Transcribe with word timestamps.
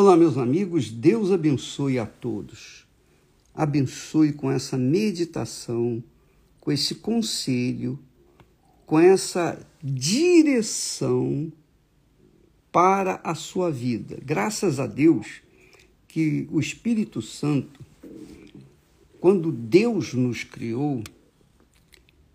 Olá, 0.00 0.16
meus 0.16 0.38
amigos, 0.38 0.92
Deus 0.92 1.32
abençoe 1.32 1.98
a 1.98 2.06
todos. 2.06 2.86
Abençoe 3.52 4.32
com 4.32 4.48
essa 4.48 4.78
meditação, 4.78 6.00
com 6.60 6.70
esse 6.70 6.94
conselho, 6.94 7.98
com 8.86 8.96
essa 8.96 9.58
direção 9.82 11.52
para 12.70 13.20
a 13.24 13.34
sua 13.34 13.72
vida. 13.72 14.20
Graças 14.24 14.78
a 14.78 14.86
Deus 14.86 15.42
que 16.06 16.46
o 16.52 16.60
Espírito 16.60 17.20
Santo, 17.20 17.84
quando 19.18 19.50
Deus 19.50 20.14
nos 20.14 20.44
criou, 20.44 21.02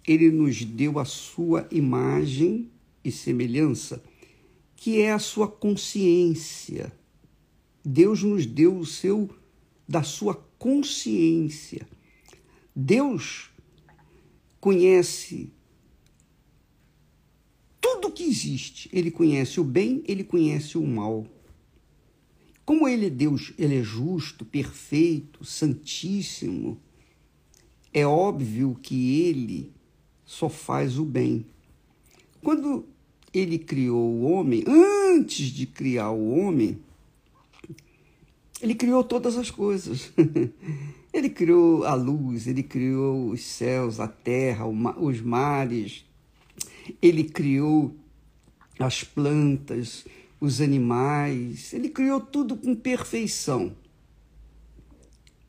ele 0.05 0.29
nos 0.31 0.65
deu 0.65 0.99
a 0.99 1.05
sua 1.05 1.65
imagem 1.71 2.69
e 3.05 3.09
semelhança, 3.09 4.03
que 4.75 4.99
é 4.99 5.13
a 5.13 5.19
sua 5.19 5.47
consciência 5.47 6.91
Deus 7.83 8.23
nos 8.23 8.45
deu 8.45 8.77
o 8.77 8.85
seu 8.85 9.29
da 9.87 10.03
sua 10.03 10.35
consciência. 10.57 11.87
Deus 12.75 13.51
conhece 14.59 15.51
tudo 17.81 18.11
que 18.11 18.23
existe. 18.23 18.89
Ele 18.93 19.11
conhece 19.11 19.59
o 19.59 19.63
bem, 19.63 20.01
ele 20.07 20.23
conhece 20.23 20.77
o 20.77 20.87
mal. 20.87 21.27
Como 22.65 22.87
ele 22.87 23.07
é 23.07 23.09
Deus, 23.09 23.53
ele 23.57 23.77
é 23.79 23.83
justo, 23.83 24.45
perfeito, 24.45 25.43
santíssimo. 25.43 26.79
É 27.93 28.07
óbvio 28.07 28.79
que 28.81 29.21
ele 29.21 29.71
só 30.25 30.47
faz 30.47 30.97
o 30.97 31.03
bem. 31.03 31.45
Quando 32.41 32.85
ele 33.33 33.59
criou 33.59 34.01
o 34.01 34.23
homem, 34.23 34.63
antes 34.65 35.47
de 35.47 35.65
criar 35.65 36.11
o 36.11 36.29
homem, 36.29 36.79
ele 38.63 38.75
criou 38.75 39.03
todas 39.03 39.37
as 39.37 39.51
coisas. 39.51 40.13
ele 41.11 41.29
criou 41.29 41.83
a 41.83 41.93
luz, 41.95 42.47
ele 42.47 42.63
criou 42.63 43.31
os 43.31 43.43
céus, 43.43 43.99
a 43.99 44.07
terra, 44.07 44.65
os 44.65 45.19
mares. 45.19 46.05
Ele 47.01 47.25
criou 47.25 47.93
as 48.79 49.03
plantas, 49.03 50.05
os 50.39 50.61
animais. 50.61 51.73
Ele 51.73 51.89
criou 51.89 52.21
tudo 52.21 52.55
com 52.55 52.73
perfeição. 52.73 53.75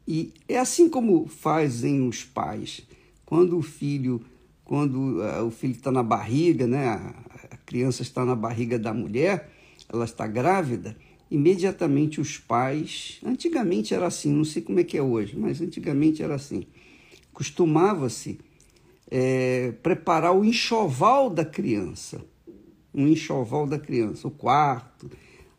E 0.07 0.35
é 0.48 0.59
assim 0.59 0.89
como 0.89 1.29
fazem 1.29 2.09
os 2.09 2.25
pais. 2.25 2.83
Quando 3.25 3.57
o 3.57 3.62
filho, 3.62 4.23
quando 4.65 5.20
uh, 5.20 5.47
o 5.47 5.53
filho 5.53 5.75
está 5.75 5.92
na 5.92 6.03
barriga, 6.03 6.67
né, 6.67 6.89
a 6.89 7.57
criança 7.65 8.03
está 8.03 8.25
na 8.25 8.35
barriga 8.35 8.77
da 8.77 8.92
mulher, 8.92 9.53
ela 9.89 10.05
está 10.05 10.27
grávida, 10.27 10.97
imediatamente 11.30 12.20
os 12.20 12.39
pais, 12.39 13.19
antigamente 13.25 13.94
era 13.94 14.06
assim, 14.06 14.33
não 14.33 14.44
sei 14.44 14.62
como 14.62 14.80
é 14.80 14.84
que 14.84 14.97
é 14.97 15.03
hoje, 15.03 15.36
mas 15.36 15.61
antigamente 15.61 16.22
era 16.22 16.34
assim, 16.34 16.67
costumava-se 17.33 18.39
é, 19.11 19.72
preparar 19.83 20.36
o 20.36 20.45
enxoval 20.45 21.30
da 21.30 21.45
criança, 21.45 22.25
um 22.92 23.08
enxoval 23.08 23.67
da 23.67 23.78
criança, 23.78 24.28
o 24.28 24.30
quarto, 24.30 25.11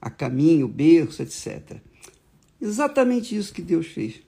a 0.02 0.09
caminho, 0.09 0.66
o 0.66 0.69
berço, 0.69 1.21
etc. 1.21 1.77
Exatamente 2.61 3.36
isso 3.36 3.53
que 3.53 3.61
Deus 3.61 3.88
fez. 3.88 4.21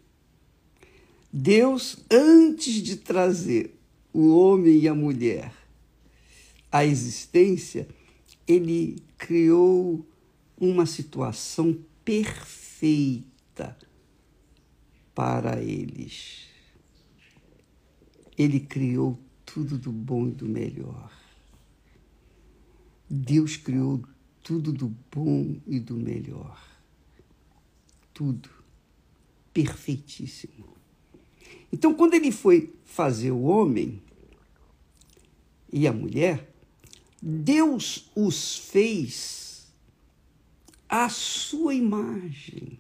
Deus, 1.32 1.98
antes 2.12 2.76
de 2.76 2.98
trazer 2.98 3.78
o 4.14 4.30
homem 4.30 4.80
e 4.80 4.88
a 4.88 4.96
mulher 4.96 5.54
à 6.72 6.86
existência, 6.86 7.88
ele 8.48 9.04
criou 9.18 10.06
uma 10.60 10.86
situação 10.86 11.78
perfeita 12.04 13.78
para 15.14 15.62
eles. 15.62 16.48
Ele 18.38 18.60
criou 18.60 19.20
tudo 19.46 19.78
do 19.78 19.92
bom 19.92 20.28
e 20.28 20.32
do 20.32 20.48
melhor. 20.48 21.12
Deus 23.10 23.56
criou 23.56 24.04
tudo 24.44 24.72
do 24.72 24.96
bom 25.12 25.56
e 25.66 25.80
do 25.80 25.96
melhor. 25.96 26.62
Tudo. 28.14 28.50
Perfeitíssimo. 29.54 30.68
Então, 31.72 31.94
quando 31.94 32.14
ele 32.14 32.32
foi 32.32 32.74
fazer 32.86 33.32
o 33.32 33.42
homem 33.42 34.02
e 35.72 35.88
a 35.88 35.94
mulher, 35.94 36.54
Deus 37.22 38.10
os 38.16 38.58
fez 38.58 39.47
a 40.90 41.10
sua 41.10 41.74
imagem, 41.74 42.80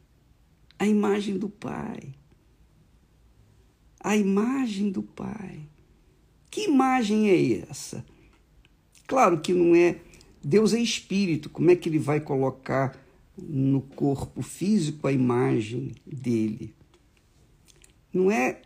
a 0.80 0.86
imagem 0.86 1.38
do 1.38 1.50
Pai. 1.50 2.16
A 4.00 4.16
imagem 4.16 4.92
do 4.92 5.04
Pai. 5.04 5.68
Que 6.50 6.66
imagem 6.66 7.30
é 7.30 7.70
essa? 7.70 8.06
Claro 9.06 9.42
que 9.42 9.54
não 9.54 9.76
é. 9.76 10.00
Deus 10.44 10.74
é 10.74 10.80
espírito, 10.80 11.50
como 11.50 11.72
é 11.72 11.76
que 11.76 11.90
ele 11.90 12.00
vai 12.00 12.22
colocar 12.22 12.98
no 13.38 13.82
corpo 13.82 14.42
físico 14.42 15.08
a 15.08 15.12
imagem 15.12 15.92
dele? 16.06 16.74
Não 18.14 18.32
é 18.32 18.62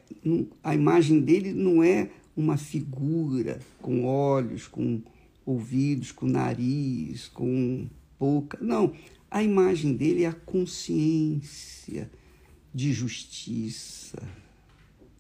a 0.64 0.76
imagem 0.76 1.20
dele 1.20 1.52
não 1.52 1.82
é 1.82 2.10
uma 2.36 2.58
figura 2.58 3.60
com 3.82 4.06
olhos, 4.06 4.68
com 4.68 5.02
ouvidos, 5.46 6.12
com 6.12 6.28
nariz, 6.28 7.28
com 7.28 7.88
boca. 8.20 8.58
Não, 8.62 8.94
a 9.32 9.42
imagem 9.42 9.94
dele 9.96 10.26
é 10.26 10.28
a 10.28 10.34
consciência 10.34 12.12
de 12.76 12.92
justiça, 12.92 14.22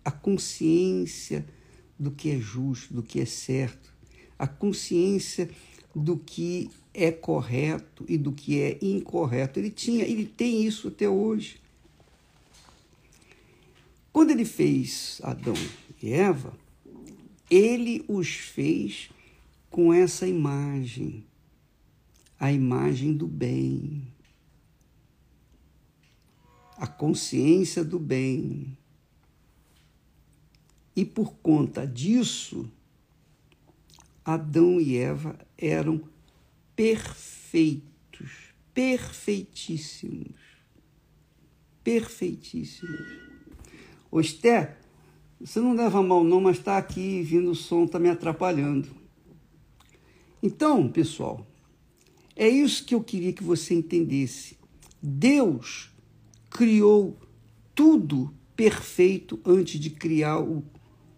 a 0.03 0.11
consciência 0.11 1.45
do 1.97 2.11
que 2.11 2.29
é 2.31 2.37
justo, 2.37 2.93
do 2.93 3.01
que 3.01 3.21
é 3.21 3.25
certo, 3.25 3.93
a 4.37 4.45
consciência 4.45 5.49
do 5.95 6.17
que 6.17 6.69
é 6.93 7.09
correto 7.09 8.03
e 8.07 8.17
do 8.17 8.33
que 8.33 8.59
é 8.59 8.77
incorreto. 8.81 9.59
Ele 9.59 9.69
tinha, 9.69 10.03
ele 10.03 10.25
tem 10.25 10.65
isso 10.65 10.89
até 10.89 11.07
hoje. 11.07 11.61
Quando 14.11 14.31
ele 14.31 14.43
fez 14.43 15.21
Adão 15.23 15.55
e 16.03 16.11
Eva, 16.11 16.53
ele 17.49 18.03
os 18.09 18.27
fez 18.27 19.09
com 19.69 19.93
essa 19.93 20.27
imagem 20.27 21.23
a 22.41 22.51
imagem 22.51 23.13
do 23.13 23.27
bem, 23.27 24.11
a 26.75 26.87
consciência 26.87 27.83
do 27.83 27.99
bem. 27.99 28.75
E 30.95 31.05
por 31.05 31.35
conta 31.35 31.85
disso, 31.85 32.67
Adão 34.25 34.81
e 34.81 34.97
Eva 34.97 35.37
eram 35.55 36.01
perfeitos, 36.75 38.31
perfeitíssimos, 38.73 40.41
perfeitíssimos. 41.83 43.19
Esther, 44.13 44.79
você 45.39 45.59
não 45.59 45.75
leva 45.75 46.01
mal 46.01 46.23
não, 46.23 46.41
mas 46.41 46.57
está 46.57 46.79
aqui 46.79 47.21
vindo 47.21 47.51
o 47.51 47.55
som, 47.55 47.83
está 47.83 47.99
me 47.99 48.09
atrapalhando. 48.09 48.89
Então, 50.41 50.91
pessoal, 50.91 51.45
é 52.41 52.49
isso 52.49 52.83
que 52.85 52.95
eu 52.95 53.03
queria 53.03 53.31
que 53.31 53.43
você 53.43 53.75
entendesse. 53.75 54.57
Deus 54.99 55.91
criou 56.49 57.15
tudo 57.75 58.33
perfeito 58.55 59.39
antes 59.45 59.79
de 59.79 59.91
criar 59.91 60.39
o, 60.39 60.63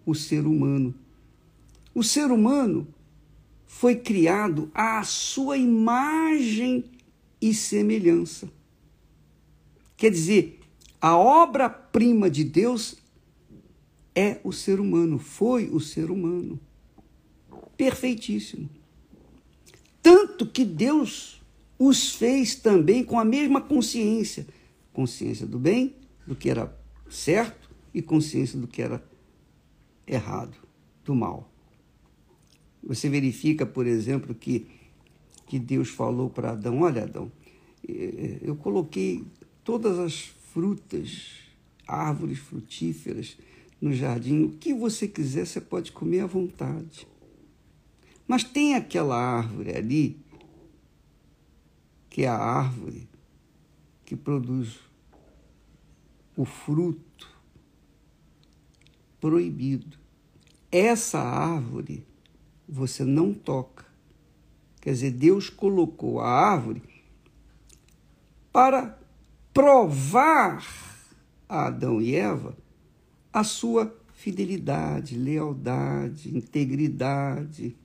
o 0.06 0.14
ser 0.14 0.46
humano. 0.46 0.94
O 1.96 2.04
ser 2.04 2.30
humano 2.30 2.86
foi 3.66 3.96
criado 3.96 4.70
à 4.74 5.02
sua 5.04 5.56
imagem 5.56 6.84
e 7.42 7.54
semelhança. 7.54 8.52
Quer 9.96 10.12
dizer, 10.12 10.60
a 11.00 11.16
obra-prima 11.16 12.30
de 12.30 12.44
Deus 12.44 12.98
é 14.14 14.42
o 14.44 14.52
ser 14.52 14.78
humano, 14.78 15.18
foi 15.18 15.70
o 15.70 15.80
ser 15.80 16.12
humano. 16.12 16.60
Perfeitíssimo. 17.78 18.83
Tanto 20.04 20.46
que 20.46 20.64
Deus 20.64 21.42
os 21.80 22.12
fez 22.12 22.54
também 22.56 23.04
com 23.04 23.20
a 23.20 23.26
mesma 23.26 23.60
consciência 23.60 24.46
consciência 24.94 25.48
do 25.48 25.58
bem, 25.58 25.96
do 26.26 26.36
que 26.36 26.50
era 26.50 26.74
certo, 27.10 27.70
e 27.94 28.02
consciência 28.02 28.58
do 28.60 28.68
que 28.68 28.82
era 28.82 29.04
errado, 30.08 30.56
do 31.04 31.14
mal. 31.14 31.52
Você 32.84 33.10
verifica, 33.10 33.66
por 33.66 33.88
exemplo, 33.88 34.34
que, 34.34 34.68
que 35.48 35.60
Deus 35.60 35.90
falou 35.90 36.30
para 36.30 36.52
Adão: 36.52 36.82
Olha, 36.82 37.04
Adão, 37.04 37.32
eh, 37.88 38.40
eu 38.42 38.56
coloquei 38.56 39.24
todas 39.64 39.98
as 40.00 40.34
frutas, 40.54 41.40
árvores 41.88 42.40
frutíferas 42.40 43.38
no 43.82 43.94
jardim, 43.94 44.44
o 44.44 44.50
que 44.50 44.74
você 44.74 45.08
quiser, 45.08 45.46
você 45.46 45.60
pode 45.60 45.92
comer 45.92 46.22
à 46.22 46.26
vontade. 46.26 47.08
Mas 48.28 48.44
tem 48.44 48.76
aquela 48.76 49.16
árvore 49.16 49.76
ali, 49.76 50.20
que 52.10 52.24
é 52.24 52.28
a 52.28 52.38
árvore 52.38 53.08
que 54.06 54.16
produz 54.16 54.80
o 56.36 56.46
fruto 56.46 57.30
proibido. 59.20 59.98
Essa 60.72 61.20
árvore 61.20 62.06
você 62.68 63.04
não 63.04 63.34
toca. 63.34 63.86
Quer 64.82 64.92
dizer, 64.92 65.12
Deus 65.12 65.50
colocou 65.50 66.20
a 66.20 66.30
árvore 66.30 66.82
para 68.52 69.00
provar 69.54 70.66
a 71.48 71.68
Adão 71.68 72.02
e 72.02 72.16
Eva 72.16 72.58
a 73.32 73.44
sua 73.44 73.96
fidelidade, 74.14 75.18
lealdade, 75.18 76.36
integridade, 76.36 77.76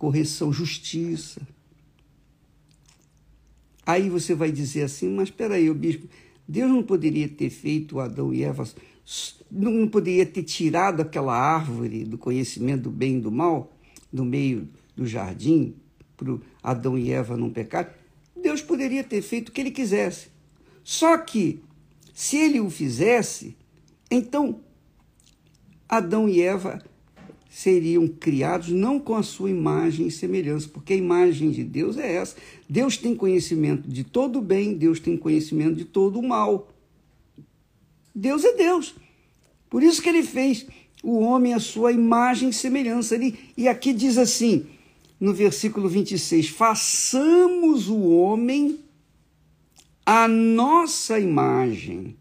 correção, 0.00 0.50
justiça. 0.50 1.42
Aí 3.84 4.08
você 4.08 4.34
vai 4.34 4.50
dizer 4.50 4.84
assim, 4.84 5.10
mas 5.10 5.28
espera 5.28 5.56
aí, 5.56 5.72
bispo, 5.74 6.08
Deus 6.48 6.70
não 6.70 6.82
poderia 6.82 7.28
ter 7.28 7.50
feito 7.50 8.00
Adão 8.00 8.32
e 8.32 8.42
Eva, 8.42 8.66
não 9.50 9.86
poderia 9.86 10.24
ter 10.24 10.42
tirado 10.42 11.02
aquela 11.02 11.36
árvore 11.36 12.04
do 12.04 12.16
conhecimento 12.16 12.84
do 12.84 12.90
bem 12.90 13.18
e 13.18 13.20
do 13.20 13.30
mal 13.30 13.76
do 14.10 14.24
meio 14.24 14.66
do 14.96 15.06
jardim 15.06 15.74
para 16.16 16.38
Adão 16.62 16.96
e 16.96 17.12
Eva 17.12 17.36
não 17.36 17.50
pecar? 17.50 17.94
Deus 18.34 18.62
poderia 18.62 19.04
ter 19.04 19.20
feito 19.20 19.50
o 19.50 19.52
que 19.52 19.60
ele 19.60 19.70
quisesse. 19.70 20.28
Só 20.82 21.18
que, 21.18 21.60
se 22.14 22.38
ele 22.38 22.58
o 22.58 22.70
fizesse, 22.70 23.54
então 24.10 24.60
Adão 25.86 26.26
e 26.26 26.40
Eva 26.40 26.82
seriam 27.50 28.06
criados 28.06 28.68
não 28.68 29.00
com 29.00 29.16
a 29.16 29.24
sua 29.24 29.50
imagem 29.50 30.06
e 30.06 30.10
semelhança, 30.10 30.68
porque 30.72 30.92
a 30.92 30.96
imagem 30.96 31.50
de 31.50 31.64
Deus 31.64 31.98
é 31.98 32.14
essa. 32.14 32.36
Deus 32.68 32.96
tem 32.96 33.14
conhecimento 33.14 33.88
de 33.88 34.04
todo 34.04 34.38
o 34.38 34.42
bem, 34.42 34.74
Deus 34.74 35.00
tem 35.00 35.16
conhecimento 35.16 35.74
de 35.74 35.84
todo 35.84 36.20
o 36.20 36.26
mal. 36.26 36.72
Deus 38.14 38.44
é 38.44 38.54
Deus. 38.54 38.94
Por 39.68 39.82
isso 39.82 40.00
que 40.00 40.08
ele 40.08 40.22
fez 40.22 40.64
o 41.02 41.18
homem 41.18 41.52
a 41.52 41.58
sua 41.58 41.90
imagem 41.90 42.50
e 42.50 42.52
semelhança. 42.52 43.16
Ele, 43.16 43.36
e 43.56 43.66
aqui 43.66 43.92
diz 43.92 44.16
assim, 44.16 44.66
no 45.18 45.34
versículo 45.34 45.88
26, 45.88 46.48
façamos 46.48 47.88
o 47.88 48.10
homem 48.10 48.78
a 50.06 50.26
nossa 50.26 51.18
imagem, 51.18 52.16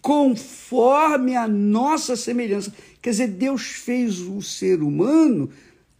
conforme 0.00 1.36
a 1.36 1.46
nossa 1.46 2.16
semelhança. 2.16 2.72
Quer 3.02 3.10
dizer, 3.10 3.28
Deus 3.28 3.62
fez 3.62 4.20
o 4.20 4.40
ser 4.40 4.80
humano 4.80 5.50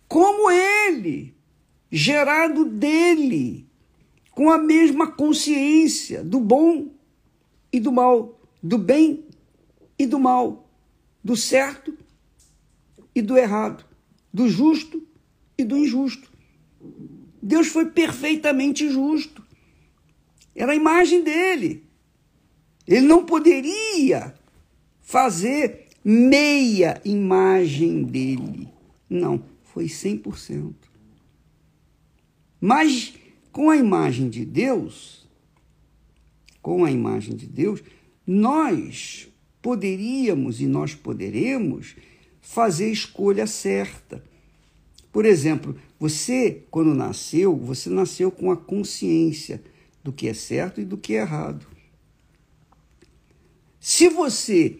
como 0.06 0.48
ele, 0.48 1.34
gerado 1.90 2.64
dele, 2.64 3.66
com 4.30 4.50
a 4.50 4.56
mesma 4.56 5.10
consciência 5.10 6.22
do 6.22 6.38
bom 6.38 6.92
e 7.72 7.80
do 7.80 7.90
mal, 7.90 8.40
do 8.62 8.78
bem 8.78 9.24
e 9.98 10.06
do 10.06 10.20
mal, 10.20 10.70
do 11.24 11.36
certo 11.36 11.92
e 13.12 13.20
do 13.20 13.36
errado, 13.36 13.84
do 14.32 14.48
justo 14.48 15.04
e 15.58 15.64
do 15.64 15.76
injusto. 15.76 16.30
Deus 17.42 17.66
foi 17.66 17.86
perfeitamente 17.86 18.88
justo. 18.88 19.44
Era 20.54 20.72
a 20.72 20.76
imagem 20.76 21.24
dele. 21.24 21.84
Ele 22.86 23.06
não 23.06 23.24
poderia 23.24 24.34
fazer 25.00 25.81
meia 26.04 27.00
imagem 27.04 28.02
dele. 28.02 28.68
Não, 29.08 29.42
foi 29.62 29.86
100%. 29.86 30.74
Mas 32.60 33.14
com 33.50 33.70
a 33.70 33.76
imagem 33.76 34.28
de 34.28 34.44
Deus, 34.44 35.28
com 36.60 36.84
a 36.84 36.90
imagem 36.90 37.34
de 37.34 37.46
Deus, 37.46 37.82
nós 38.26 39.28
poderíamos 39.60 40.60
e 40.60 40.66
nós 40.66 40.94
poderemos 40.94 41.96
fazer 42.40 42.86
a 42.86 42.92
escolha 42.92 43.46
certa. 43.46 44.24
Por 45.12 45.24
exemplo, 45.24 45.76
você, 45.98 46.64
quando 46.70 46.94
nasceu, 46.94 47.56
você 47.56 47.90
nasceu 47.90 48.30
com 48.30 48.50
a 48.50 48.56
consciência 48.56 49.62
do 50.02 50.12
que 50.12 50.26
é 50.26 50.34
certo 50.34 50.80
e 50.80 50.84
do 50.84 50.96
que 50.96 51.14
é 51.14 51.20
errado. 51.20 51.66
Se 53.78 54.08
você 54.08 54.78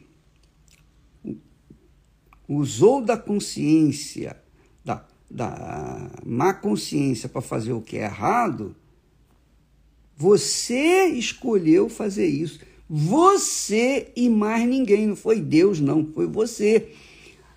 usou 2.56 3.00
da 3.00 3.16
consciência, 3.16 4.36
da, 4.84 5.04
da 5.30 6.10
má 6.24 6.52
consciência 6.52 7.28
para 7.28 7.40
fazer 7.40 7.72
o 7.72 7.80
que 7.80 7.96
é 7.96 8.04
errado, 8.04 8.74
você 10.16 11.06
escolheu 11.06 11.88
fazer 11.88 12.26
isso. 12.26 12.60
Você 12.88 14.12
e 14.14 14.28
mais 14.28 14.68
ninguém, 14.68 15.06
não 15.06 15.16
foi 15.16 15.40
Deus, 15.40 15.80
não, 15.80 16.06
foi 16.12 16.26
você. 16.26 16.92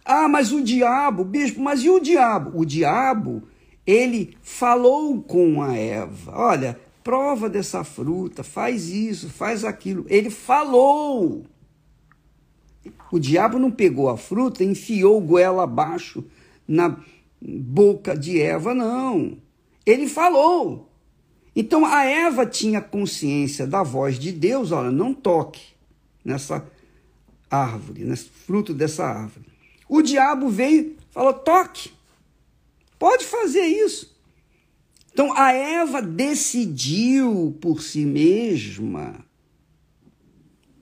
Ah, 0.04 0.28
mas 0.30 0.52
o 0.52 0.62
diabo, 0.62 1.24
bispo, 1.24 1.60
mas 1.60 1.84
e 1.84 1.90
o 1.90 2.00
diabo? 2.00 2.58
O 2.58 2.64
diabo, 2.64 3.44
ele 3.86 4.38
falou 4.42 5.22
com 5.22 5.62
a 5.62 5.76
Eva: 5.76 6.32
olha, 6.34 6.80
prova 7.04 7.50
dessa 7.50 7.84
fruta, 7.84 8.44
faz 8.44 8.90
isso, 8.90 9.30
faz 9.30 9.66
aquilo. 9.66 10.06
Ele 10.08 10.30
falou. 10.30 11.46
O 13.16 13.20
diabo 13.20 13.58
não 13.58 13.72
pegou 13.72 14.10
a 14.10 14.18
fruta 14.18 14.62
e 14.62 14.68
enfiou 14.68 15.22
goela 15.22 15.64
abaixo 15.64 16.22
na 16.68 17.00
boca 17.42 18.14
de 18.14 18.42
Eva, 18.42 18.74
não. 18.74 19.38
Ele 19.86 20.06
falou. 20.06 20.92
Então 21.56 21.86
a 21.86 22.04
Eva 22.04 22.46
tinha 22.46 22.82
consciência 22.82 23.66
da 23.66 23.84
voz 23.84 24.20
de 24.20 24.34
Deus, 24.34 24.74
olha, 24.74 24.92
não 24.92 25.14
toque 25.14 25.62
nessa 26.26 26.70
árvore, 27.50 28.04
nesse 28.04 28.26
fruto 28.26 28.74
dessa 28.74 29.06
árvore. 29.06 29.46
O 29.88 30.02
diabo 30.02 30.50
veio, 30.50 30.98
falou: 31.10 31.32
toque, 31.32 31.94
pode 33.00 33.24
fazer 33.24 33.66
isso. 33.66 34.14
Então 35.14 35.32
a 35.38 35.54
Eva 35.54 36.02
decidiu 36.02 37.58
por 37.62 37.82
si 37.82 38.06
mesma 38.06 39.25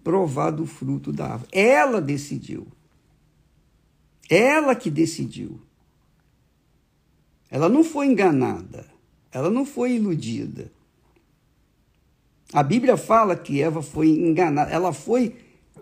provar 0.04 0.52
do 0.52 0.66
fruto 0.66 1.12
da 1.12 1.34
árvore. 1.34 1.50
Ela 1.52 2.02
decidiu. 2.02 2.68
Ela 4.30 4.76
que 4.76 4.90
decidiu. 4.90 5.60
Ela 7.50 7.70
não 7.70 7.84
foi 7.84 8.08
enganada. 8.08 8.86
Ela 9.32 9.50
não 9.50 9.66
foi 9.66 9.94
iludida. 9.94 10.72
A 12.54 12.62
Bíblia 12.62 12.96
fala 12.96 13.36
que 13.36 13.62
Eva 13.62 13.82
foi 13.82 14.10
enganada, 14.10 14.70
ela 14.70 14.94
foi 14.94 15.36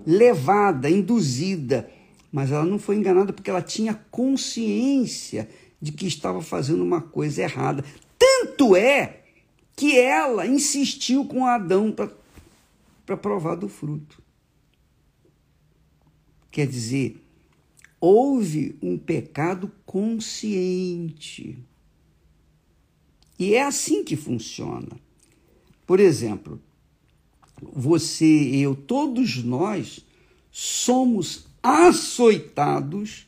levada, 0.07 0.89
induzida, 0.89 1.91
mas 2.31 2.49
ela 2.49 2.63
não 2.63 2.79
foi 2.79 2.95
enganada 2.95 3.33
porque 3.33 3.49
ela 3.49 3.61
tinha 3.61 3.93
consciência 4.09 5.49
de 5.81 5.91
que 5.91 6.07
estava 6.07 6.41
fazendo 6.41 6.81
uma 6.81 7.01
coisa 7.01 7.41
errada. 7.41 7.83
Tanto 8.17 8.73
é 8.73 9.19
que 9.75 9.99
ela 9.99 10.47
insistiu 10.47 11.25
com 11.25 11.45
Adão 11.45 11.91
para 11.91 12.09
provar 13.17 13.55
do 13.55 13.67
fruto. 13.67 14.21
Quer 16.49 16.67
dizer, 16.67 17.23
houve 17.99 18.75
um 18.81 18.97
pecado 18.97 19.71
consciente. 19.85 21.57
E 23.39 23.55
é 23.55 23.63
assim 23.63 24.03
que 24.03 24.15
funciona. 24.15 24.89
Por 25.87 25.99
exemplo, 25.99 26.61
você, 27.61 28.25
eu, 28.25 28.75
todos 28.75 29.43
nós 29.43 30.05
somos 30.51 31.45
açoitados, 31.61 33.27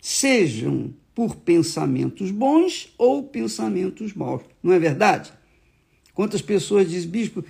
sejam 0.00 0.94
por 1.14 1.36
pensamentos 1.36 2.30
bons 2.30 2.92
ou 2.96 3.22
pensamentos 3.24 4.14
maus. 4.14 4.42
Não 4.62 4.72
é 4.72 4.78
verdade? 4.78 5.32
Quantas 6.14 6.42
pessoas 6.42 6.88
dizem, 6.88 7.10
bispo, 7.10 7.44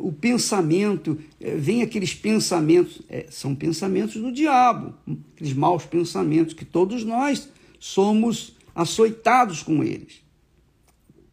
o 0.00 0.12
pensamento, 0.12 1.18
eh, 1.40 1.54
vem 1.56 1.82
aqueles 1.82 2.14
pensamentos, 2.14 3.02
é, 3.08 3.26
são 3.30 3.54
pensamentos 3.54 4.14
do 4.14 4.32
diabo, 4.32 4.94
aqueles 5.34 5.52
maus 5.52 5.84
pensamentos 5.84 6.54
que 6.54 6.64
todos 6.64 7.04
nós 7.04 7.48
somos 7.78 8.56
açoitados 8.74 9.62
com 9.62 9.84
eles. 9.84 10.22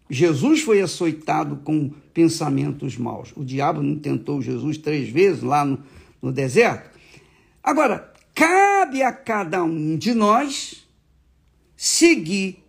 Jesus 0.10 0.62
foi 0.62 0.82
açoitado 0.82 1.58
com 1.58 1.90
pensamentos 2.14 2.98
maus. 2.98 3.32
O 3.36 3.44
diabo 3.44 3.82
não 3.82 3.98
tentou 3.98 4.42
Jesus 4.42 4.78
três 4.78 5.10
vezes 5.10 5.44
lá 5.44 5.66
no, 5.66 5.80
no 6.22 6.32
deserto? 6.32 6.98
Agora, 7.64 8.14
cabe 8.34 9.02
a 9.02 9.12
cada 9.12 9.64
um 9.64 9.98
de 9.98 10.14
nós 10.14 10.88
seguir 11.76 12.64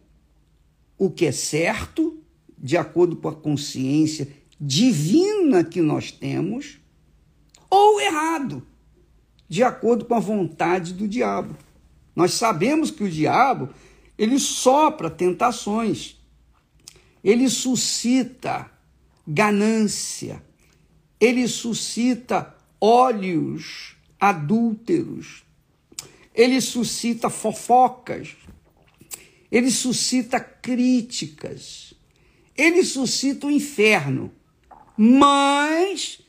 o 0.97 1.11
que 1.11 1.26
é 1.26 1.33
certo, 1.33 2.19
de 2.57 2.76
acordo 2.76 3.17
com 3.17 3.28
a 3.28 3.35
consciência 3.35 4.28
divina 4.60 5.62
que 5.64 5.80
nós 5.80 6.10
temos, 6.10 6.78
ou 7.70 8.00
errado, 8.00 8.66
de 9.48 9.62
acordo 9.62 10.04
com 10.04 10.14
a 10.14 10.20
vontade 10.20 10.92
do 10.92 11.06
diabo. 11.06 11.56
Nós 12.14 12.34
sabemos 12.34 12.90
que 12.90 13.04
o 13.04 13.10
diabo, 13.10 13.70
ele 14.16 14.38
sopra 14.38 15.08
tentações 15.08 16.18
ele 17.22 17.48
suscita 17.48 18.70
ganância, 19.26 20.42
ele 21.20 21.46
suscita 21.48 22.54
óleos 22.80 23.96
adúlteros, 24.18 25.44
ele 26.34 26.60
suscita 26.60 27.28
fofocas, 27.28 28.36
ele 29.50 29.70
suscita 29.70 30.38
críticas, 30.40 31.94
ele 32.56 32.84
suscita 32.84 33.46
o 33.46 33.50
inferno. 33.50 34.32
Mas 35.00 36.21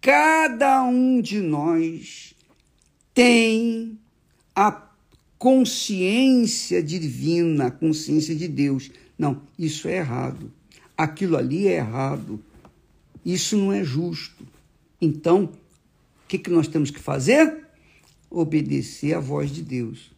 cada 0.00 0.84
um 0.84 1.20
de 1.20 1.40
nós 1.40 2.32
tem 3.12 3.98
a 4.54 4.70
consciência 5.36 6.80
divina, 6.80 7.66
a 7.66 7.70
consciência 7.72 8.32
de 8.32 8.46
Deus. 8.46 8.92
Não, 9.18 9.42
isso 9.58 9.88
é 9.88 9.96
errado. 9.96 10.52
Aquilo 10.96 11.36
ali 11.36 11.66
é 11.66 11.78
errado. 11.78 12.40
Isso 13.24 13.56
não 13.56 13.72
é 13.72 13.82
justo. 13.82 14.46
Então, 15.00 15.46
o 15.46 16.28
que, 16.28 16.38
que 16.38 16.50
nós 16.50 16.68
temos 16.68 16.92
que 16.92 17.00
fazer? 17.00 17.64
Obedecer 18.30 19.14
à 19.14 19.18
voz 19.18 19.50
de 19.50 19.62
Deus. 19.62 20.12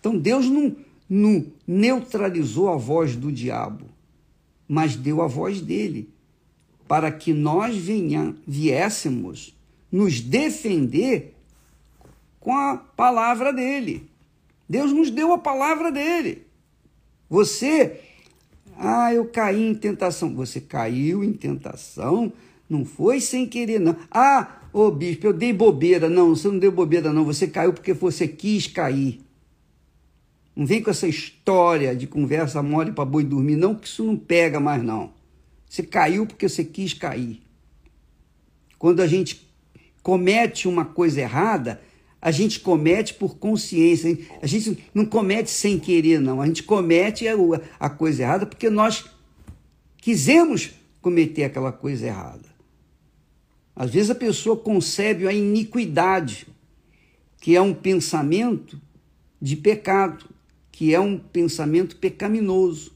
Então, 0.00 0.18
Deus 0.18 0.46
não, 0.46 0.74
não 1.08 1.46
neutralizou 1.64 2.70
a 2.70 2.76
voz 2.76 3.14
do 3.14 3.30
diabo, 3.30 3.84
mas 4.66 4.96
deu 4.96 5.22
a 5.22 5.28
voz 5.28 5.60
dele, 5.60 6.10
para 6.92 7.10
que 7.10 7.32
nós 7.32 7.74
venha, 7.74 8.36
viéssemos 8.46 9.56
nos 9.90 10.20
defender 10.20 11.34
com 12.38 12.54
a 12.54 12.76
palavra 12.76 13.50
dele. 13.50 14.10
Deus 14.68 14.92
nos 14.92 15.10
deu 15.10 15.32
a 15.32 15.38
palavra 15.38 15.90
dele. 15.90 16.46
Você, 17.30 17.98
ah, 18.76 19.10
eu 19.10 19.24
caí 19.24 19.66
em 19.66 19.74
tentação. 19.74 20.34
Você 20.34 20.60
caiu 20.60 21.24
em 21.24 21.32
tentação, 21.32 22.30
não 22.68 22.84
foi 22.84 23.22
sem 23.22 23.46
querer, 23.46 23.80
não. 23.80 23.96
Ah, 24.10 24.58
ô 24.70 24.90
bispo, 24.90 25.28
eu 25.28 25.32
dei 25.32 25.50
bobeira. 25.50 26.10
Não, 26.10 26.36
você 26.36 26.46
não 26.48 26.58
deu 26.58 26.70
bobeira, 26.70 27.10
não. 27.10 27.24
Você 27.24 27.46
caiu 27.46 27.72
porque 27.72 27.94
você 27.94 28.28
quis 28.28 28.66
cair. 28.66 29.18
Não 30.54 30.66
vem 30.66 30.82
com 30.82 30.90
essa 30.90 31.08
história 31.08 31.96
de 31.96 32.06
conversa 32.06 32.62
mole 32.62 32.92
para 32.92 33.06
boi 33.06 33.24
dormir, 33.24 33.56
não, 33.56 33.74
que 33.74 33.88
isso 33.88 34.04
não 34.04 34.14
pega 34.14 34.60
mais, 34.60 34.82
não. 34.82 35.21
Você 35.72 35.82
caiu 35.82 36.26
porque 36.26 36.46
você 36.46 36.62
quis 36.62 36.92
cair. 36.92 37.40
Quando 38.78 39.00
a 39.00 39.06
gente 39.06 39.50
comete 40.02 40.68
uma 40.68 40.84
coisa 40.84 41.22
errada, 41.22 41.80
a 42.20 42.30
gente 42.30 42.60
comete 42.60 43.14
por 43.14 43.38
consciência. 43.38 44.18
A 44.42 44.46
gente 44.46 44.84
não 44.92 45.06
comete 45.06 45.50
sem 45.50 45.78
querer, 45.78 46.20
não. 46.20 46.42
A 46.42 46.46
gente 46.46 46.62
comete 46.62 47.24
a 47.80 47.88
coisa 47.88 48.22
errada 48.22 48.44
porque 48.44 48.68
nós 48.68 49.06
quisemos 49.96 50.72
cometer 51.00 51.44
aquela 51.44 51.72
coisa 51.72 52.06
errada. 52.06 52.50
Às 53.74 53.92
vezes 53.92 54.10
a 54.10 54.14
pessoa 54.14 54.58
concebe 54.58 55.26
a 55.26 55.32
iniquidade, 55.32 56.46
que 57.40 57.56
é 57.56 57.62
um 57.62 57.72
pensamento 57.72 58.78
de 59.40 59.56
pecado, 59.56 60.26
que 60.70 60.94
é 60.94 61.00
um 61.00 61.16
pensamento 61.16 61.96
pecaminoso. 61.96 62.92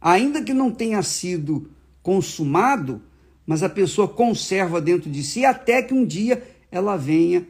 Ainda 0.00 0.42
que 0.42 0.52
não 0.52 0.72
tenha 0.72 1.00
sido 1.04 1.70
consumado, 2.06 3.02
mas 3.44 3.64
a 3.64 3.68
pessoa 3.68 4.06
conserva 4.06 4.80
dentro 4.80 5.10
de 5.10 5.24
si 5.24 5.44
até 5.44 5.82
que 5.82 5.92
um 5.92 6.06
dia 6.06 6.40
ela 6.70 6.96
venha 6.96 7.44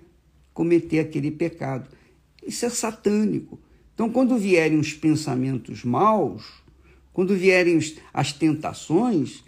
cometer 0.54 0.98
aquele 0.98 1.30
pecado. 1.30 1.90
Isso 2.42 2.64
é 2.64 2.70
satânico. 2.70 3.60
Então, 3.92 4.08
quando 4.08 4.38
vierem 4.38 4.78
os 4.78 4.94
pensamentos 4.94 5.84
maus, 5.84 6.42
quando 7.12 7.36
vierem 7.36 7.78
as 8.14 8.32
tentações, 8.32 9.44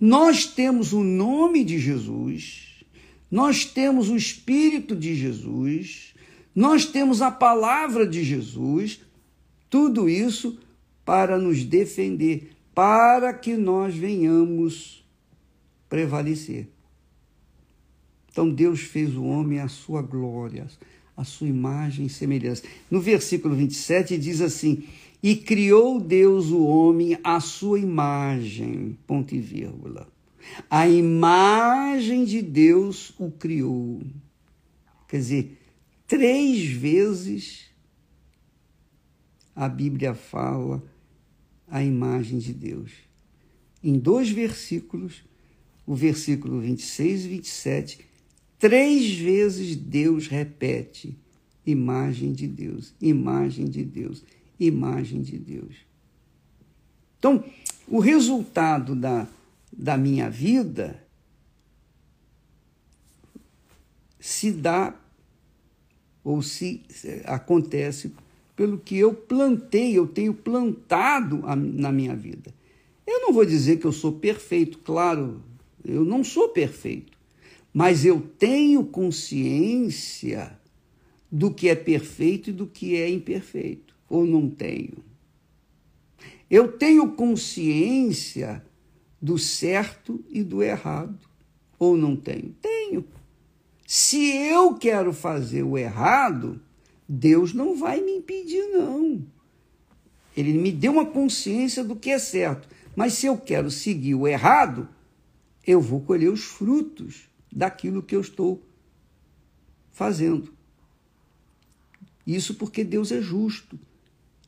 nós 0.00 0.44
temos 0.44 0.92
o 0.92 1.04
nome 1.04 1.62
de 1.62 1.78
Jesus, 1.78 2.84
nós 3.30 3.64
temos 3.64 4.10
o 4.10 4.16
Espírito 4.16 4.96
de 4.96 5.14
Jesus, 5.14 6.14
nós 6.52 6.84
temos 6.84 7.22
a 7.22 7.30
palavra 7.30 8.04
de 8.04 8.24
Jesus, 8.24 8.98
tudo 9.70 10.08
isso 10.08 10.58
para 11.04 11.38
nos 11.38 11.62
defender, 11.62 12.57
para 12.78 13.34
que 13.34 13.56
nós 13.56 13.92
venhamos 13.92 15.04
prevalecer. 15.88 16.68
Então 18.30 18.48
Deus 18.48 18.82
fez 18.82 19.16
o 19.16 19.24
homem 19.24 19.58
à 19.58 19.66
sua 19.66 20.00
glória, 20.00 20.68
à 21.16 21.24
sua 21.24 21.48
imagem 21.48 22.06
e 22.06 22.08
semelhança. 22.08 22.62
No 22.88 23.00
versículo 23.00 23.56
27 23.56 24.16
diz 24.16 24.40
assim: 24.40 24.84
E 25.20 25.34
criou 25.34 26.00
Deus 26.00 26.52
o 26.52 26.64
homem 26.64 27.18
à 27.24 27.40
sua 27.40 27.80
imagem, 27.80 28.96
ponto 29.08 29.34
e 29.34 29.40
vírgula. 29.40 30.06
A 30.70 30.88
imagem 30.88 32.24
de 32.24 32.40
Deus 32.40 33.12
o 33.18 33.28
criou. 33.28 34.02
Quer 35.08 35.16
dizer, 35.16 35.58
três 36.06 36.64
vezes 36.64 37.72
a 39.56 39.68
Bíblia 39.68 40.14
fala 40.14 40.80
a 41.70 41.82
imagem 41.82 42.38
de 42.38 42.52
Deus. 42.52 42.92
Em 43.82 43.98
dois 43.98 44.30
versículos, 44.30 45.22
o 45.86 45.94
versículo 45.94 46.60
26 46.60 47.24
e 47.24 47.28
27, 47.28 48.08
Três 48.58 49.16
vezes 49.16 49.76
Deus 49.76 50.26
repete: 50.26 51.16
imagem 51.64 52.32
de 52.32 52.46
Deus, 52.46 52.92
imagem 53.00 53.66
de 53.66 53.84
Deus, 53.84 54.24
imagem 54.58 55.22
de 55.22 55.38
Deus. 55.38 55.76
Então, 57.18 57.44
o 57.86 58.00
resultado 58.00 58.94
da, 58.94 59.28
da 59.72 59.96
minha 59.96 60.28
vida 60.28 61.02
se 64.18 64.50
dá 64.52 64.94
ou 66.24 66.42
se 66.42 66.82
acontece 67.24 68.12
pelo 68.58 68.78
que 68.78 68.98
eu 68.98 69.14
plantei, 69.14 69.96
eu 69.96 70.06
tenho 70.06 70.34
plantado 70.34 71.42
na 71.56 71.90
minha 71.90 72.14
vida. 72.14 72.52
Eu 73.06 73.22
não 73.22 73.32
vou 73.32 73.46
dizer 73.46 73.78
que 73.78 73.86
eu 73.86 73.92
sou 73.92 74.12
perfeito, 74.12 74.80
claro, 74.80 75.42
eu 75.82 76.04
não 76.04 76.22
sou 76.22 76.50
perfeito 76.50 77.18
mas 77.72 78.04
eu 78.04 78.20
tenho 78.20 78.84
consciência 78.84 80.58
do 81.30 81.52
que 81.52 81.68
é 81.68 81.74
perfeito 81.74 82.50
e 82.50 82.52
do 82.52 82.66
que 82.66 82.96
é 82.96 83.08
imperfeito, 83.08 83.94
ou 84.08 84.26
não 84.26 84.48
tenho. 84.48 85.04
Eu 86.50 86.72
tenho 86.72 87.12
consciência 87.12 88.64
do 89.20 89.38
certo 89.38 90.24
e 90.30 90.42
do 90.42 90.62
errado, 90.62 91.18
ou 91.78 91.96
não 91.96 92.16
tenho? 92.16 92.54
Tenho. 92.60 93.04
Se 93.86 94.34
eu 94.34 94.74
quero 94.74 95.12
fazer 95.12 95.62
o 95.62 95.76
errado, 95.76 96.60
Deus 97.08 97.54
não 97.54 97.76
vai 97.76 98.00
me 98.00 98.12
impedir, 98.12 98.62
não. 98.68 99.24
Ele 100.36 100.52
me 100.52 100.70
deu 100.70 100.92
uma 100.92 101.06
consciência 101.06 101.82
do 101.82 101.96
que 101.96 102.10
é 102.10 102.18
certo. 102.18 102.68
Mas 102.94 103.14
se 103.14 103.26
eu 103.26 103.36
quero 103.38 103.70
seguir 103.70 104.14
o 104.14 104.28
errado, 104.28 104.88
eu 105.66 105.80
vou 105.80 106.00
colher 106.00 106.30
os 106.30 106.44
frutos 106.44 107.28
daquilo 107.50 108.02
que 108.02 108.14
eu 108.14 108.20
estou 108.20 108.62
fazendo. 109.90 110.52
Isso 112.26 112.54
porque 112.54 112.84
Deus 112.84 113.10
é 113.10 113.20
justo. 113.22 113.78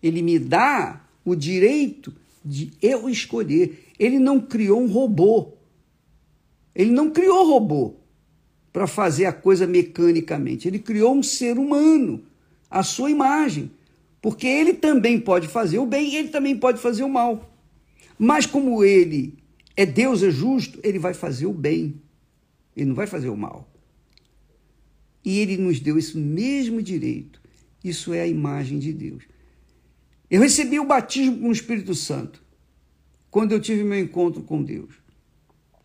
Ele 0.03 0.21
me 0.21 0.39
dá 0.39 1.05
o 1.25 1.35
direito 1.35 2.15
de 2.45 2.73
eu 2.83 3.09
escolher. 3.09 3.87
Ele 3.99 4.19
não 4.19 4.41
criou 4.41 4.81
um 4.81 4.91
robô. 4.91 5.55
Ele 6.75 6.91
não 6.91 7.11
criou 7.11 7.49
robô 7.49 7.95
para 8.73 8.87
fazer 8.87 9.27
a 9.27 9.33
coisa 9.33 9.67
mecanicamente. 9.67 10.69
Ele 10.69 10.79
criou 10.79 11.15
um 11.15 11.23
ser 11.23 11.59
humano, 11.59 12.23
a 12.71 12.83
sua 12.83 13.11
imagem. 13.11 13.71
Porque 14.23 14.47
ele 14.47 14.75
também 14.75 15.19
pode 15.19 15.49
fazer 15.49 15.79
o 15.79 15.87
bem, 15.87 16.15
ele 16.15 16.29
também 16.29 16.57
pode 16.57 16.79
fazer 16.79 17.03
o 17.03 17.09
mal. 17.09 17.51
Mas 18.19 18.47
como 18.47 18.85
ele 18.85 19.39
é 19.77 19.87
Deus, 19.87 20.23
é 20.23 20.31
justo, 20.31 20.79
ele 20.85 20.99
vai 20.99 21.15
fazer 21.15 21.47
o 21.47 21.53
bem. 21.53 22.01
Ele 22.77 22.87
não 22.87 22.95
vai 22.95 23.07
fazer 23.07 23.31
o 23.31 23.37
mal. 23.37 23.69
E 25.25 25.39
ele 25.39 25.57
nos 25.57 25.81
deu 25.81 25.99
esse 25.99 26.17
mesmo 26.17 26.83
direito. 26.83 27.41
Isso 27.83 28.13
é 28.13 28.21
a 28.21 28.27
imagem 28.27 28.79
de 28.79 28.93
Deus. 28.93 29.25
Eu 30.31 30.41
recebi 30.41 30.79
o 30.79 30.87
batismo 30.87 31.41
com 31.41 31.49
o 31.49 31.53
Espírito 31.53 31.95
Santo 31.95 32.43
quando 33.31 33.53
eu 33.53 33.61
tive 33.61 33.85
meu 33.85 33.99
encontro 33.99 34.43
com 34.43 34.63
Deus. 34.63 34.95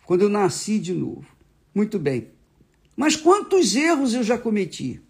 Quando 0.05 0.21
eu 0.21 0.29
nasci 0.29 0.77
de 0.77 0.93
novo. 0.93 1.25
Muito 1.73 1.97
bem. 1.97 2.27
Mas 2.95 3.15
quantos 3.15 3.75
erros 3.75 4.13
eu 4.13 4.23
já 4.23 4.37
cometi? 4.37 5.01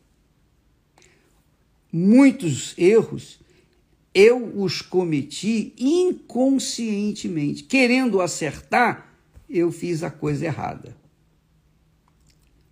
Muitos 1.98 2.74
erros 2.78 3.40
eu 4.14 4.62
os 4.62 4.82
cometi 4.82 5.74
inconscientemente. 5.78 7.64
Querendo 7.64 8.22
acertar, 8.22 9.14
eu 9.50 9.72
fiz 9.72 10.04
a 10.04 10.10
coisa 10.10 10.46
errada 10.46 10.96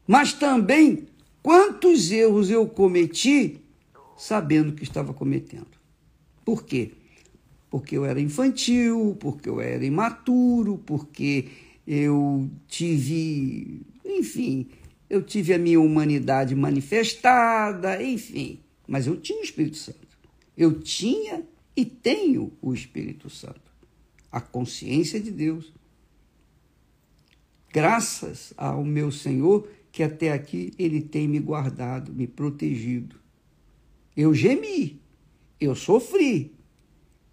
mas 0.07 0.33
também 0.33 1.07
quantos 1.41 2.11
erros 2.11 2.49
eu 2.49 2.67
cometi 2.67 3.61
sabendo 4.17 4.73
que 4.73 4.83
estava 4.83 5.13
cometendo. 5.13 5.67
Por 6.45 6.63
quê? 6.63 6.91
Porque 7.69 7.97
eu 7.97 8.05
era 8.05 8.19
infantil, 8.19 9.17
porque 9.19 9.49
eu 9.49 9.59
era 9.59 9.83
imaturo, 9.83 10.77
porque 10.85 11.47
eu 11.87 12.49
tive, 12.67 13.81
enfim, 14.05 14.67
eu 15.09 15.23
tive 15.23 15.53
a 15.53 15.57
minha 15.57 15.79
humanidade 15.79 16.55
manifestada, 16.55 18.01
enfim, 18.03 18.59
mas 18.87 19.07
eu 19.07 19.19
tinha 19.19 19.39
o 19.39 19.43
Espírito 19.43 19.77
Santo. 19.77 19.99
Eu 20.55 20.79
tinha 20.79 21.43
e 21.75 21.85
tenho 21.85 22.51
o 22.61 22.73
Espírito 22.73 23.29
Santo, 23.29 23.71
a 24.31 24.39
consciência 24.39 25.19
de 25.19 25.31
Deus. 25.31 25.73
Graças 27.71 28.53
ao 28.55 28.83
meu 28.83 29.11
Senhor, 29.11 29.67
que 29.91 30.03
até 30.03 30.31
aqui 30.31 30.71
ele 30.77 31.01
tem 31.01 31.27
me 31.27 31.39
guardado, 31.39 32.13
me 32.13 32.27
protegido. 32.27 33.15
Eu 34.15 34.33
gemi, 34.33 35.01
eu 35.59 35.73
sofri, 35.75 36.53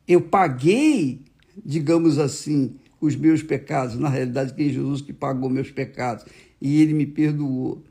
eu 0.08 0.20
paguei, 0.22 1.20
digamos 1.64 2.18
assim, 2.18 2.74
os 3.00 3.14
meus 3.16 3.42
pecados. 3.42 3.96
Na 3.96 4.08
realidade, 4.08 4.54
quem 4.54 4.68
é 4.68 4.72
Jesus 4.72 5.00
que 5.00 5.12
pagou 5.12 5.50
meus 5.50 5.70
pecados 5.70 6.24
e 6.60 6.80
ele 6.80 6.94
me 6.94 7.06
perdoou. 7.06 7.82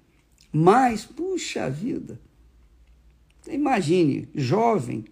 Mas, 0.51 1.05
puxa 1.05 1.69
vida, 1.69 2.19
imagine, 3.47 4.27
jovem, 4.33 5.05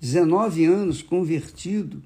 19 0.00 0.64
anos, 0.64 1.02
convertido. 1.02 2.02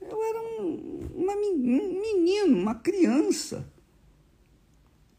Eu 0.00 0.22
era 0.22 0.62
um, 0.62 1.08
uma, 1.14 1.34
um 1.34 2.00
menino, 2.00 2.56
uma 2.56 2.74
criança. 2.74 3.70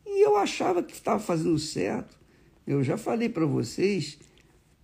E 0.06 0.26
eu 0.26 0.36
achava 0.36 0.84
que 0.84 0.94
estava 0.94 1.20
fazendo 1.20 1.58
certo. 1.58 2.18
Eu 2.66 2.84
já 2.84 2.98
falei 2.98 3.30
para 3.30 3.46
vocês 3.46 4.20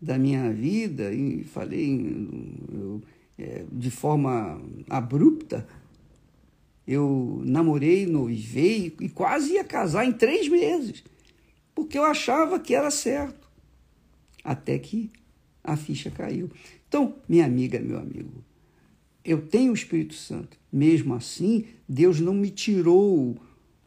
da 0.01 0.17
minha 0.17 0.51
vida 0.51 1.13
e 1.13 1.43
falei 1.43 2.27
eu, 2.73 3.01
é, 3.37 3.65
de 3.71 3.91
forma 3.91 4.61
abrupta 4.89 5.67
eu 6.89 7.43
namorei, 7.45 8.07
noivei 8.07 8.95
e 8.99 9.09
quase 9.09 9.53
ia 9.53 9.63
casar 9.63 10.05
em 10.05 10.11
três 10.11 10.47
meses, 10.47 11.03
porque 11.75 11.95
eu 11.95 12.03
achava 12.03 12.59
que 12.59 12.73
era 12.73 12.89
certo. 12.89 13.38
Até 14.43 14.77
que 14.79 15.11
a 15.63 15.75
ficha 15.75 16.09
caiu. 16.09 16.49
Então, 16.87 17.15
minha 17.27 17.45
amiga, 17.45 17.79
meu 17.79 17.97
amigo, 17.97 18.43
eu 19.23 19.45
tenho 19.45 19.71
o 19.71 19.75
Espírito 19.75 20.13
Santo. 20.13 20.57
Mesmo 20.71 21.13
assim, 21.13 21.65
Deus 21.87 22.19
não 22.19 22.33
me 22.33 22.49
tirou, 22.49 23.37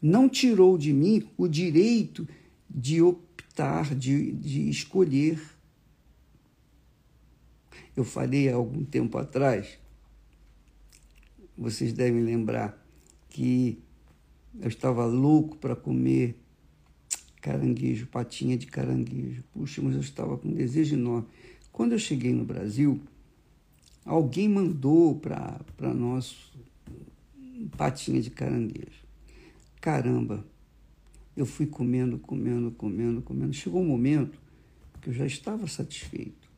não 0.01 0.29
tirou 0.29 0.77
de 0.77 0.93
mim 0.93 1.27
o 1.37 1.47
direito 1.47 2.27
de 2.69 3.01
optar, 3.01 3.93
de, 3.95 4.31
de 4.33 4.69
escolher. 4.69 5.41
Eu 7.95 8.03
falei 8.03 8.49
há 8.49 8.55
algum 8.55 8.83
tempo 8.83 9.17
atrás, 9.17 9.77
vocês 11.57 11.93
devem 11.93 12.21
lembrar, 12.21 12.81
que 13.29 13.79
eu 14.59 14.67
estava 14.67 15.05
louco 15.05 15.57
para 15.57 15.75
comer 15.75 16.35
caranguejo, 17.43 18.07
patinha 18.07 18.57
de 18.57 18.65
caranguejo. 18.67 19.43
Puxa, 19.53 19.81
mas 19.81 19.95
eu 19.95 19.99
estava 19.99 20.37
com 20.37 20.49
desejo 20.49 20.95
enorme. 20.95 21.27
Quando 21.73 21.91
eu 21.91 21.99
cheguei 21.99 22.31
no 22.31 22.45
Brasil, 22.45 23.01
alguém 24.05 24.47
mandou 24.47 25.15
para 25.15 25.93
nós 25.93 26.53
patinha 27.75 28.21
de 28.21 28.29
caranguejo. 28.29 29.03
Caramba, 29.81 30.45
eu 31.35 31.45
fui 31.45 31.65
comendo, 31.65 32.17
comendo, 32.17 32.71
comendo, 32.71 33.21
comendo. 33.21 33.51
Chegou 33.51 33.81
um 33.81 33.87
momento 33.87 34.39
que 35.01 35.09
eu 35.09 35.13
já 35.13 35.25
estava 35.25 35.67
satisfeito. 35.67 36.49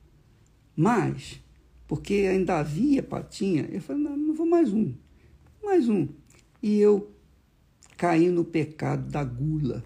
Mas, 0.75 1.41
porque 1.87 2.27
ainda 2.29 2.59
havia 2.59 3.01
patinha, 3.01 3.67
eu 3.71 3.81
falei, 3.81 4.03
não, 4.03 4.15
não 4.15 4.35
vou 4.35 4.45
mais 4.45 4.71
um, 4.71 4.93
mais 5.63 5.89
um 5.89 6.07
e 6.61 6.79
eu 6.79 7.11
caí 7.97 8.29
no 8.29 8.43
pecado 8.43 9.09
da 9.09 9.23
gula. 9.23 9.83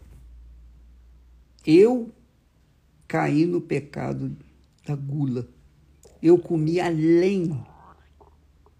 Eu 1.66 2.12
caí 3.08 3.46
no 3.46 3.62
pecado 3.62 4.36
da 4.86 4.96
gula. 4.96 5.48
Eu 6.22 6.38
comi 6.38 6.80
além 6.80 7.64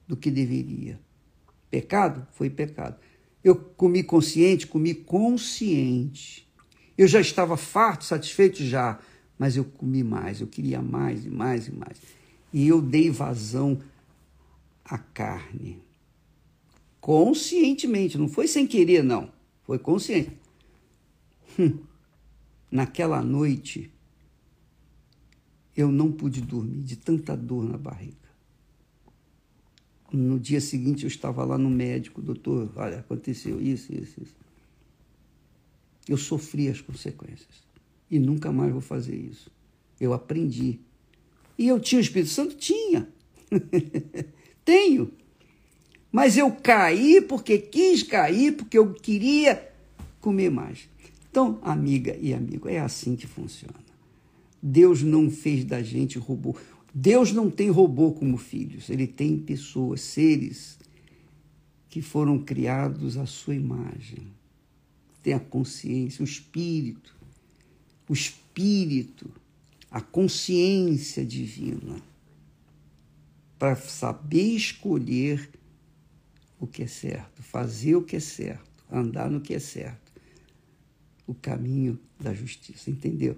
do 0.08 0.16
que 0.18 0.30
deveria. 0.30 1.00
Pecado 1.70 2.28
foi 2.32 2.50
pecado. 2.50 2.98
Eu 3.44 3.56
comi 3.56 4.04
consciente, 4.04 4.68
comi 4.68 4.94
consciente. 4.94 6.48
Eu 6.98 7.08
já 7.08 7.22
estava 7.22 7.56
farto, 7.56 8.04
satisfeito 8.04 8.64
já, 8.64 9.00
mas 9.38 9.56
eu 9.56 9.64
comi 9.64 10.04
mais, 10.04 10.42
eu 10.42 10.48
queria 10.48 10.82
mais 10.82 11.26
e 11.26 11.30
mais 11.30 11.68
e 11.68 11.72
mais. 11.72 11.98
E 12.52 12.68
eu 12.68 12.82
dei 12.82 13.10
vazão 13.10 13.80
à 14.84 14.98
carne 14.98 15.82
conscientemente, 17.00 18.18
não 18.18 18.28
foi 18.28 18.48
sem 18.48 18.68
querer, 18.68 19.04
não, 19.04 19.32
foi 19.64 19.80
consciente. 19.80 20.32
Hum, 21.58 21.80
naquela 22.72 23.22
noite, 23.22 23.92
eu 25.76 25.92
não 25.92 26.12
pude 26.12 26.42
dormir 26.42 26.84
de 26.84 26.96
tanta 26.96 27.36
dor 27.36 27.64
na 27.64 27.78
barriga. 27.78 28.18
No 30.12 30.40
dia 30.40 30.60
seguinte, 30.60 31.04
eu 31.04 31.08
estava 31.08 31.46
lá 31.46 31.58
no 31.58 31.70
médico, 31.70 32.22
doutor, 32.22 32.72
olha, 32.76 33.00
aconteceu 33.00 33.62
isso, 33.62 33.94
isso, 33.94 34.22
isso. 34.22 34.36
Eu 36.08 36.18
sofri 36.18 36.68
as 36.68 36.82
consequências 36.82 37.64
e 38.10 38.18
nunca 38.18 38.52
mais 38.52 38.72
vou 38.72 38.82
fazer 38.82 39.16
isso. 39.16 39.52
Eu 40.00 40.14
aprendi. 40.14 40.80
E 41.58 41.68
eu 41.68 41.80
tinha 41.80 42.00
o 42.00 42.02
Espírito 42.02 42.32
Santo? 42.32 42.56
Tinha. 42.56 43.08
Tenho. 44.66 45.12
Mas 46.12 46.38
eu 46.38 46.52
caí 46.52 47.22
porque 47.22 47.60
quis 47.60 48.02
cair, 48.02 48.56
porque 48.56 48.78
eu 48.78 48.94
queria 48.94 49.72
comer 50.20 50.50
mais. 50.50 50.90
Então, 51.30 51.60
amiga 51.62 52.18
e 52.20 52.34
amigo, 52.34 52.68
é 52.68 52.80
assim 52.80 53.16
que 53.16 53.28
funciona. 53.28 53.76
Deus 54.62 55.04
não 55.04 55.30
fez 55.30 55.64
da 55.64 55.82
gente 55.82 56.18
robô. 56.18 56.56
Deus 56.94 57.32
não 57.32 57.50
tem 57.50 57.70
robô 57.70 58.12
como 58.12 58.38
filhos, 58.38 58.90
ele 58.90 59.06
tem 59.06 59.38
pessoas, 59.38 60.02
seres 60.02 60.80
que 61.88 62.02
foram 62.02 62.40
criados 62.40 63.18
à 63.18 63.26
sua 63.26 63.56
imagem. 63.56 64.28
Tem 65.22 65.34
a 65.34 65.40
consciência, 65.40 66.22
o 66.22 66.26
espírito, 66.26 67.16
o 68.08 68.14
espírito, 68.14 69.30
a 69.92 70.02
consciência 70.02 71.26
divina 71.26 72.02
para 73.58 73.76
saber 73.76 74.56
escolher 74.56 75.50
o 76.60 76.66
que 76.66 76.84
é 76.84 76.88
certo, 76.88 77.44
fazer 77.44 77.96
o 77.96 78.02
que 78.02 78.16
é 78.16 78.20
certo, 78.20 78.86
andar 78.92 79.30
no 79.30 79.42
que 79.42 79.54
é 79.54 79.60
certo. 79.60 80.09
O 81.30 81.36
caminho 81.36 82.00
da 82.20 82.34
justiça, 82.34 82.90
entendeu? 82.90 83.38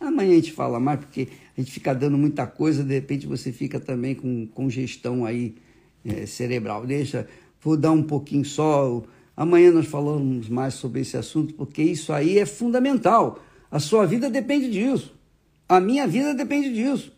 Amanhã 0.00 0.32
a 0.32 0.36
gente 0.36 0.52
fala 0.52 0.80
mais, 0.80 1.00
porque 1.00 1.28
a 1.54 1.60
gente 1.60 1.70
fica 1.70 1.94
dando 1.94 2.16
muita 2.16 2.46
coisa, 2.46 2.82
de 2.82 2.94
repente 2.94 3.26
você 3.26 3.52
fica 3.52 3.78
também 3.78 4.14
com 4.14 4.46
congestão 4.46 5.26
aí 5.26 5.54
é, 6.02 6.24
cerebral. 6.24 6.86
Deixa, 6.86 7.28
vou 7.60 7.76
dar 7.76 7.92
um 7.92 8.02
pouquinho 8.02 8.42
só. 8.42 9.02
Amanhã 9.36 9.70
nós 9.70 9.86
falamos 9.86 10.48
mais 10.48 10.72
sobre 10.72 11.02
esse 11.02 11.18
assunto, 11.18 11.52
porque 11.52 11.82
isso 11.82 12.10
aí 12.14 12.38
é 12.38 12.46
fundamental. 12.46 13.44
A 13.70 13.78
sua 13.78 14.06
vida 14.06 14.30
depende 14.30 14.70
disso. 14.70 15.14
A 15.68 15.78
minha 15.78 16.06
vida 16.06 16.32
depende 16.32 16.72
disso. 16.72 17.12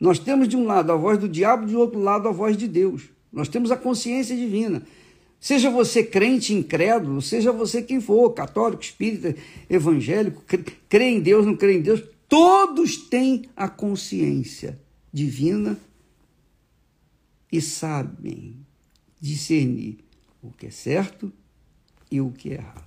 Nós 0.00 0.18
temos 0.18 0.48
de 0.48 0.56
um 0.56 0.64
lado 0.64 0.90
a 0.90 0.96
voz 0.96 1.18
do 1.18 1.28
diabo, 1.28 1.66
de 1.66 1.76
outro 1.76 2.00
lado 2.00 2.28
a 2.28 2.32
voz 2.32 2.56
de 2.56 2.66
Deus. 2.66 3.04
Nós 3.32 3.48
temos 3.48 3.70
a 3.70 3.76
consciência 3.76 4.36
divina. 4.36 4.82
Seja 5.46 5.70
você 5.70 6.02
crente, 6.02 6.52
incrédulo, 6.52 7.22
seja 7.22 7.52
você 7.52 7.80
quem 7.80 8.00
for, 8.00 8.30
católico, 8.30 8.82
espírita, 8.82 9.36
evangélico, 9.70 10.42
crê 10.88 11.04
em 11.04 11.20
Deus, 11.20 11.46
não 11.46 11.56
crê 11.56 11.78
em 11.78 11.82
Deus, 11.82 12.02
todos 12.28 12.96
têm 12.96 13.44
a 13.54 13.68
consciência 13.68 14.76
divina 15.12 15.78
e 17.52 17.60
sabem 17.60 18.56
discernir 19.20 19.98
o 20.42 20.50
que 20.50 20.66
é 20.66 20.70
certo 20.70 21.32
e 22.10 22.20
o 22.20 22.32
que 22.32 22.50
é 22.50 22.54
errado. 22.54 22.82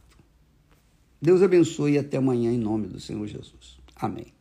Deus 1.22 1.42
abençoe 1.42 1.94
e 1.94 1.98
até 1.98 2.18
amanhã 2.18 2.52
em 2.52 2.60
nome 2.60 2.88
do 2.88 3.00
Senhor 3.00 3.26
Jesus. 3.26 3.78
Amém. 3.96 4.34